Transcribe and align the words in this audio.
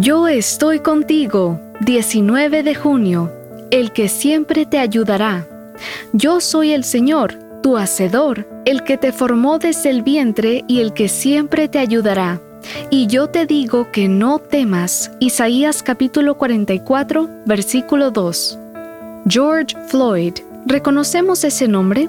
Yo 0.00 0.28
estoy 0.28 0.80
contigo, 0.80 1.60
19 1.80 2.62
de 2.62 2.74
junio, 2.74 3.30
el 3.70 3.92
que 3.92 4.08
siempre 4.08 4.64
te 4.64 4.78
ayudará. 4.78 5.46
Yo 6.14 6.40
soy 6.40 6.72
el 6.72 6.84
Señor, 6.84 7.34
tu 7.62 7.76
Hacedor, 7.76 8.48
el 8.64 8.82
que 8.82 8.96
te 8.96 9.12
formó 9.12 9.58
desde 9.58 9.90
el 9.90 10.00
vientre 10.00 10.64
y 10.66 10.80
el 10.80 10.94
que 10.94 11.10
siempre 11.10 11.68
te 11.68 11.78
ayudará. 11.78 12.40
Y 12.88 13.08
yo 13.08 13.28
te 13.28 13.44
digo 13.44 13.92
que 13.92 14.08
no 14.08 14.38
temas. 14.38 15.10
Isaías 15.20 15.82
capítulo 15.82 16.38
44, 16.38 17.28
versículo 17.44 18.10
2. 18.10 18.58
George 19.28 19.76
Floyd. 19.88 20.32
¿Reconocemos 20.64 21.44
ese 21.44 21.68
nombre? 21.68 22.08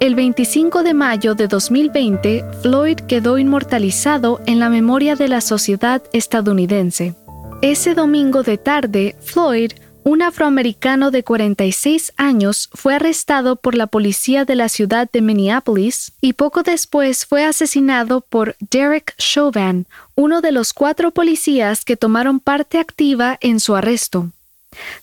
El 0.00 0.16
25 0.16 0.82
de 0.82 0.92
mayo 0.92 1.36
de 1.36 1.46
2020, 1.46 2.44
Floyd 2.62 2.98
quedó 2.98 3.38
inmortalizado 3.38 4.40
en 4.46 4.58
la 4.58 4.70
memoria 4.70 5.14
de 5.14 5.28
la 5.28 5.40
sociedad 5.40 6.02
estadounidense. 6.12 7.14
Ese 7.60 7.94
domingo 7.94 8.44
de 8.44 8.56
tarde, 8.56 9.16
Floyd, 9.20 9.72
un 10.04 10.22
afroamericano 10.22 11.10
de 11.10 11.24
46 11.24 12.12
años, 12.16 12.70
fue 12.72 12.94
arrestado 12.94 13.56
por 13.56 13.74
la 13.74 13.88
policía 13.88 14.44
de 14.44 14.54
la 14.54 14.68
ciudad 14.68 15.10
de 15.12 15.22
Minneapolis 15.22 16.12
y 16.20 16.34
poco 16.34 16.62
después 16.62 17.26
fue 17.26 17.44
asesinado 17.44 18.20
por 18.20 18.54
Derek 18.70 19.16
Chauvin, 19.18 19.88
uno 20.14 20.40
de 20.40 20.52
los 20.52 20.72
cuatro 20.72 21.10
policías 21.10 21.84
que 21.84 21.96
tomaron 21.96 22.38
parte 22.38 22.78
activa 22.78 23.38
en 23.40 23.58
su 23.58 23.74
arresto. 23.74 24.30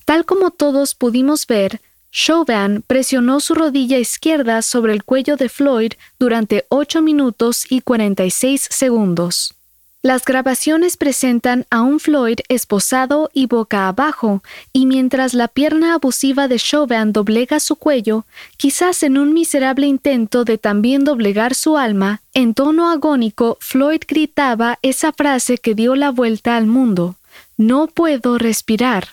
Tal 0.05 0.23
como 0.23 0.49
todos 0.49 0.95
pudimos 0.95 1.47
ver, 1.47 1.81
Chauvin 2.09 2.85
presionó 2.87 3.41
su 3.41 3.53
rodilla 3.53 3.97
izquierda 3.97 4.61
sobre 4.61 4.93
el 4.93 5.03
cuello 5.03 5.35
de 5.35 5.49
Floyd 5.49 5.91
durante 6.17 6.65
8 6.69 7.01
minutos 7.01 7.69
y 7.69 7.81
46 7.81 8.69
segundos. 8.71 9.55
Las 10.05 10.23
grabaciones 10.23 10.97
presentan 10.97 11.65
a 11.71 11.81
un 11.81 11.99
Floyd 11.99 12.37
esposado 12.47 13.31
y 13.33 13.47
boca 13.47 13.87
abajo, 13.87 14.43
y 14.71 14.85
mientras 14.85 15.33
la 15.33 15.47
pierna 15.47 15.95
abusiva 15.95 16.47
de 16.47 16.59
Chauvin 16.59 17.11
doblega 17.11 17.59
su 17.59 17.75
cuello, 17.75 18.23
quizás 18.55 19.01
en 19.01 19.17
un 19.17 19.33
miserable 19.33 19.87
intento 19.87 20.45
de 20.45 20.59
también 20.59 21.05
doblegar 21.05 21.55
su 21.55 21.75
alma, 21.75 22.21
en 22.35 22.53
tono 22.53 22.91
agónico 22.91 23.57
Floyd 23.59 24.01
gritaba 24.07 24.77
esa 24.83 25.11
frase 25.11 25.57
que 25.57 25.73
dio 25.73 25.95
la 25.95 26.11
vuelta 26.11 26.55
al 26.55 26.67
mundo: 26.67 27.15
No 27.57 27.87
puedo 27.87 28.37
respirar. 28.37 29.07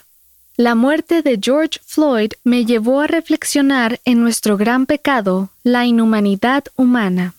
La 0.58 0.74
muerte 0.74 1.22
de 1.22 1.38
George 1.42 1.80
Floyd 1.86 2.32
me 2.44 2.66
llevó 2.66 3.00
a 3.00 3.06
reflexionar 3.06 3.98
en 4.04 4.20
nuestro 4.20 4.58
gran 4.58 4.84
pecado, 4.84 5.48
la 5.62 5.86
inhumanidad 5.86 6.64
humana. 6.76 7.32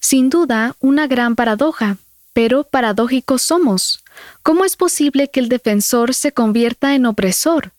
Sin 0.00 0.28
duda, 0.28 0.74
una 0.80 1.06
gran 1.06 1.36
paradoja 1.36 1.98
pero 2.36 2.64
paradójicos 2.64 3.40
somos. 3.40 4.04
¿Cómo 4.42 4.66
es 4.66 4.76
posible 4.76 5.30
que 5.30 5.40
el 5.40 5.48
defensor 5.48 6.12
se 6.12 6.32
convierta 6.32 6.94
en 6.94 7.06
opresor? 7.06 7.72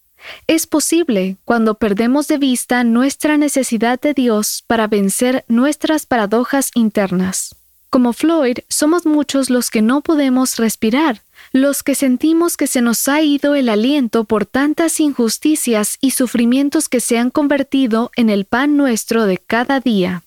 Es 0.47 0.66
posible 0.66 1.38
cuando 1.45 1.75
perdemos 1.75 2.27
de 2.27 2.39
vista 2.39 2.83
nuestra 2.83 3.38
necesidad 3.38 3.99
de 3.99 4.16
Dios 4.16 4.64
para 4.66 4.88
vencer 4.88 5.45
nuestras 5.47 6.08
paradojas 6.08 6.72
internas. 6.73 7.53
Como 7.91 8.14
Floyd, 8.14 8.58
somos 8.67 9.05
muchos 9.05 9.52
los 9.52 9.69
que 9.69 9.83
no 9.83 10.02
podemos 10.02 10.58
respirar, 10.58 11.21
los 11.52 11.83
que 11.83 11.94
sentimos 11.94 12.58
que 12.58 12.66
se 12.66 12.81
nos 12.81 13.08
ha 13.08 13.21
ido 13.21 13.53
el 13.53 13.69
aliento 13.69 14.23
por 14.23 14.47
tantas 14.47 14.99
injusticias 14.99 15.99
y 16.02 16.11
sufrimientos 16.11 16.89
que 16.89 16.99
se 16.99 17.19
han 17.19 17.30
convertido 17.30 18.09
en 18.16 18.31
el 18.31 18.45
pan 18.45 18.75
nuestro 18.75 19.27
de 19.27 19.38
cada 19.38 19.80
día. 19.80 20.23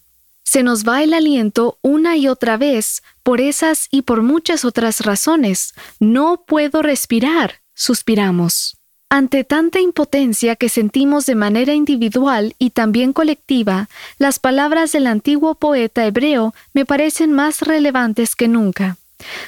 Se 0.53 0.65
nos 0.65 0.83
va 0.83 1.05
el 1.05 1.15
aliento 1.15 1.79
una 1.81 2.17
y 2.17 2.27
otra 2.27 2.57
vez 2.57 3.05
por 3.23 3.41
esas 3.41 3.87
y 3.93 4.03
por 4.03 4.23
muchas 4.23 4.65
otras 4.65 5.03
razones. 5.03 5.75
No 6.01 6.43
puedo 6.45 6.83
respirar, 6.83 7.61
suspiramos. 7.73 8.77
Ante 9.09 9.45
tanta 9.45 9.79
impotencia 9.79 10.57
que 10.57 10.69
sentimos 10.69 11.25
de 11.27 11.37
manera 11.37 11.73
individual 11.75 12.57
y 12.59 12.71
también 12.71 13.13
colectiva, 13.13 13.89
las 14.19 14.41
palabras 14.41 14.91
del 14.91 15.07
antiguo 15.07 15.55
poeta 15.55 16.05
hebreo 16.05 16.53
me 16.73 16.85
parecen 16.85 17.31
más 17.31 17.63
relevantes 17.63 18.35
que 18.35 18.49
nunca. 18.49 18.97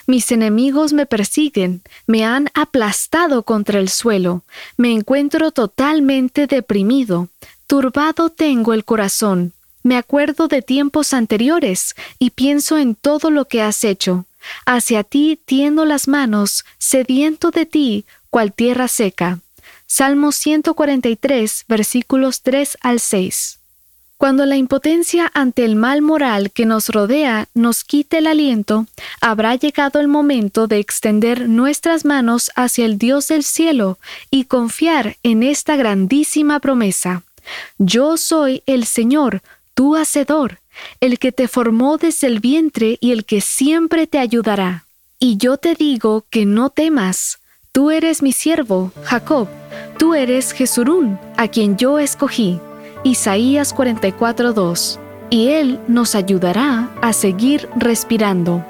Mis 0.07 0.31
enemigos 0.31 0.93
me 0.93 1.07
persiguen, 1.07 1.83
me 2.07 2.25
han 2.25 2.49
aplastado 2.55 3.43
contra 3.43 3.81
el 3.81 3.89
suelo, 3.89 4.45
me 4.77 4.93
encuentro 4.93 5.51
totalmente 5.51 6.47
deprimido, 6.47 7.29
turbado 7.67 8.31
tengo 8.31 8.73
el 8.73 8.85
corazón, 8.85 9.53
me 9.83 9.97
acuerdo 9.97 10.49
de 10.49 10.63
tiempos 10.63 11.13
anteriores 11.13 11.95
y 12.19 12.31
pienso 12.31 12.79
en 12.79 12.95
todo 12.95 13.31
lo 13.31 13.47
que 13.47 13.63
has 13.63 13.85
hecho. 13.85 14.27
Hacia 14.67 15.05
ti 15.05 15.39
tiendo 15.45 15.85
las 15.85 16.09
manos, 16.09 16.65
sediento 16.79 17.51
de 17.51 17.67
ti, 17.67 18.05
cual 18.31 18.53
tierra 18.53 18.89
seca. 18.89 19.41
Salmo 19.87 20.33
143, 20.33 21.65
versículos 21.69 22.43
3 22.43 22.79
al 22.81 22.99
6. 22.99 23.59
Cuando 24.23 24.47
la 24.47 24.57
impotencia 24.57 25.29
ante 25.35 25.65
el 25.65 25.75
mal 25.75 26.01
moral 26.01 26.53
que 26.53 26.65
nos 26.65 26.91
rodea 26.91 27.49
nos 27.55 27.83
quite 27.83 28.19
el 28.19 28.29
aliento, 28.29 28.87
habrá 29.21 29.57
llegado 29.57 29.99
el 29.99 30.07
momento 30.07 30.69
de 30.69 30.79
extender 30.79 31.49
nuestras 31.49 32.05
manos 32.05 32.53
hacia 32.55 32.87
el 32.87 32.99
Dios 32.99 33.27
del 33.27 33.43
cielo 33.43 33.99
y 34.31 34.45
confiar 34.45 35.17
en 35.25 35.43
esta 35.43 35.75
grandísima 35.75 36.61
promesa. 36.61 37.25
Yo 37.79 38.17
soy 38.17 38.63
el 38.67 38.87
Señor, 38.87 39.43
tu 39.75 39.97
Hacedor, 39.97 40.61
el 41.01 41.19
que 41.19 41.33
te 41.33 41.49
formó 41.49 41.99
desde 41.99 42.27
el 42.27 42.41
vientre 42.41 42.99
y 43.01 43.13
el 43.13 43.25
que 43.25 43.41
siempre 43.41 44.07
te 44.07 44.19
ayudará. 44.19 44.87
Y 45.19 45.37
yo 45.37 45.57
te 45.57 45.75
digo 45.75 46.25
que 46.31 46.45
no 46.47 46.71
temas, 46.71 47.39
tú 47.71 47.91
eres 47.91 48.23
mi 48.23 48.33
siervo, 48.33 48.93
Jacob, 49.05 49.49
tú 49.99 50.15
eres 50.15 50.53
Jesurún, 50.53 51.19
a 51.37 51.49
quien 51.49 51.77
yo 51.77 51.99
escogí. 51.99 52.61
Isaías 53.05 53.75
44:2. 53.75 54.99
Y 55.31 55.49
Él 55.49 55.81
nos 55.89 56.15
ayudará 56.15 56.91
a 57.01 57.13
seguir 57.13 57.69
respirando. 57.77 58.65